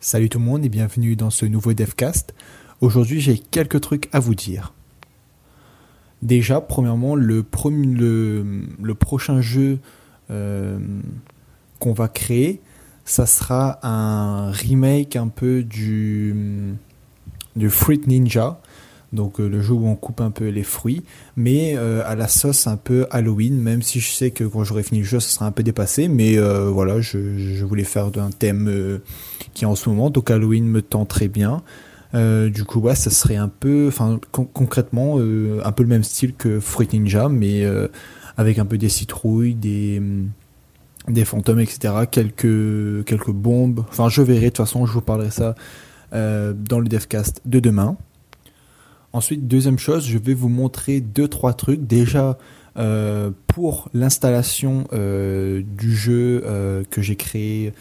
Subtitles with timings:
[0.00, 2.32] Salut tout le monde et bienvenue dans ce nouveau DevCast.
[2.80, 4.72] Aujourd'hui j'ai quelques trucs à vous dire.
[6.22, 7.42] Déjà, premièrement, le,
[8.94, 9.80] prochain jeu
[10.30, 10.78] euh,
[11.80, 12.60] qu'on va créer,
[13.04, 16.76] ça sera un remake un peu du
[17.68, 18.60] Fruit Ninja
[19.12, 21.02] donc euh, le jeu où on coupe un peu les fruits,
[21.36, 24.82] mais euh, à la sauce un peu Halloween, même si je sais que quand j'aurai
[24.82, 28.30] fini le jeu, ça sera un peu dépassé, mais euh, voilà, je, voulais faire un
[28.30, 29.00] thème
[29.54, 31.62] qui en ce moment, donc Halloween me tend très bien.
[32.14, 36.60] du coup, ouais, ça serait un peu, enfin concrètement, un peu le même style que
[36.60, 37.66] Fruit Ninja, mais
[38.36, 40.02] avec un peu des citrouilles, des
[41.08, 41.94] des fantômes, etc.
[42.10, 43.84] Quelques quelques bombes.
[43.88, 44.46] Enfin, je verrai.
[44.46, 45.54] De toute façon, je vous parlerai ça
[46.12, 47.96] dans le devcast de demain.
[49.12, 51.86] Ensuite, deuxième chose, je vais vous montrer deux trois trucs.
[51.86, 52.38] Déjà
[52.76, 57.72] euh, pour l'installation euh, du jeu euh, que j'ai créé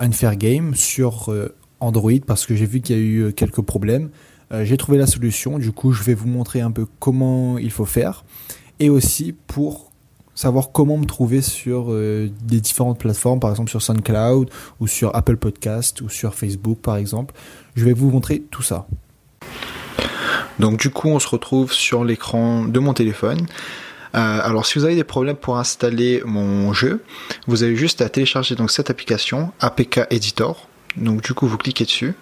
[0.00, 1.34] Unfair Game sur
[1.80, 4.10] Android parce que j'ai vu qu'il y a eu quelques problèmes.
[4.62, 5.58] j'ai trouvé la solution.
[5.58, 8.24] Du coup, je vais vous montrer un peu comment il faut faire
[8.78, 9.90] et aussi pour
[10.36, 15.36] savoir comment me trouver sur des différentes plateformes, par exemple sur SoundCloud ou sur Apple
[15.36, 17.34] Podcast ou sur Facebook par exemple.
[17.74, 18.86] Je vais vous montrer tout ça.
[20.58, 23.46] Donc du coup, on se retrouve sur l'écran de mon téléphone.
[24.14, 27.02] Euh, alors si vous avez des problèmes pour installer mon jeu,
[27.46, 30.68] vous avez juste à télécharger donc cette application APK Editor.
[30.96, 32.14] Donc du coup, vous cliquez dessus.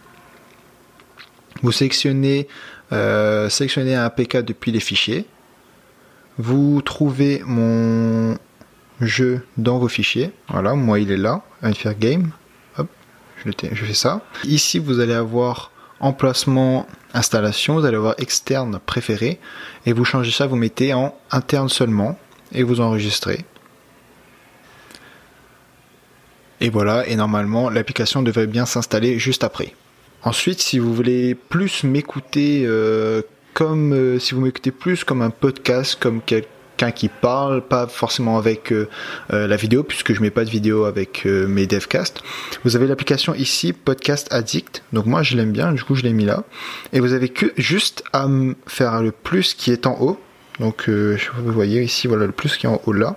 [1.62, 2.46] Vous sélectionnez,
[2.92, 5.26] euh, un APK depuis les fichiers.
[6.38, 8.38] Vous trouvez mon
[9.00, 10.30] jeu dans vos fichiers.
[10.48, 12.30] Voilà, moi il est là, Unfair Game.
[12.78, 12.88] Hop,
[13.44, 14.22] je fais ça.
[14.44, 15.70] Ici, vous allez avoir
[16.00, 19.38] emplacement installation, vous allez voir externe préféré
[19.86, 22.18] et vous changez ça, vous mettez en interne seulement
[22.52, 23.44] et vous enregistrez.
[26.60, 29.74] Et voilà, et normalement l'application devrait bien s'installer juste après.
[30.22, 33.22] Ensuite, si vous voulez plus m'écouter euh,
[33.54, 36.48] comme euh, si vous m'écoutez plus comme un podcast, comme quelqu'un
[36.90, 38.88] qui parle, pas forcément avec euh,
[39.32, 42.22] euh, la vidéo, puisque je mets pas de vidéo avec euh, mes devcasts.
[42.64, 44.82] Vous avez l'application ici, Podcast Addict.
[44.94, 46.44] Donc moi je l'aime bien, du coup je l'ai mis là.
[46.94, 48.26] Et vous avez que juste à
[48.66, 50.18] faire le plus qui est en haut.
[50.58, 53.16] Donc vous voyez ici, voilà le plus qui est en haut là.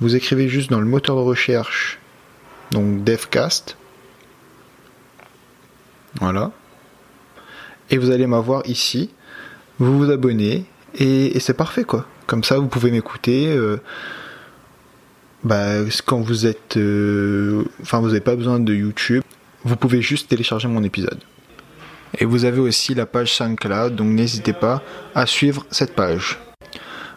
[0.00, 1.98] Vous écrivez juste dans le moteur de recherche,
[2.72, 3.76] donc Devcast.
[6.20, 6.50] Voilà.
[7.90, 9.10] Et vous allez m'avoir ici.
[9.78, 10.64] Vous vous abonnez
[10.98, 12.06] et c'est parfait quoi.
[12.26, 13.48] Comme ça, vous pouvez m'écouter.
[13.48, 13.80] Euh,
[15.44, 19.22] bah, quand vous êtes, euh, enfin, vous n'avez pas besoin de YouTube.
[19.64, 21.20] Vous pouvez juste télécharger mon épisode.
[22.18, 24.82] Et vous avez aussi la page SoundCloud, donc n'hésitez pas
[25.14, 26.38] à suivre cette page.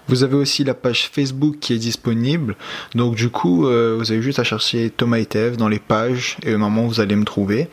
[0.09, 2.55] Vous avez aussi la page Facebook qui est disponible.
[2.95, 5.27] Donc du coup, euh, vous avez juste à chercher Thomas et
[5.57, 7.69] dans les pages et au moment vous allez me trouver.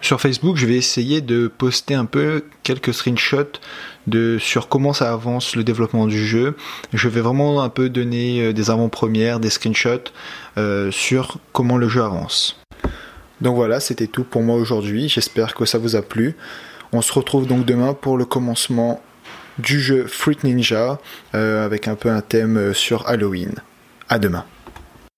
[0.00, 3.58] sur Facebook, je vais essayer de poster un peu quelques screenshots
[4.06, 6.56] de sur comment ça avance le développement du jeu.
[6.92, 10.10] Je vais vraiment un peu donner euh, des avant-premières, des screenshots
[10.58, 12.60] euh, sur comment le jeu avance.
[13.40, 15.08] Donc voilà, c'était tout pour moi aujourd'hui.
[15.08, 16.36] J'espère que ça vous a plu.
[16.92, 19.02] On se retrouve donc demain pour le commencement
[19.58, 20.98] du jeu Fruit Ninja
[21.34, 23.54] euh, avec un peu un thème sur Halloween.
[24.08, 24.44] À demain.